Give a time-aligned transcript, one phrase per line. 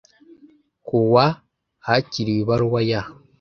[0.87, 1.25] Ku wa
[1.87, 3.01] hakiriwe ibaruwa ya